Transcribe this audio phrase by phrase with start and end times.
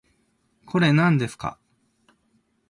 [0.65, 1.59] これ、なんですか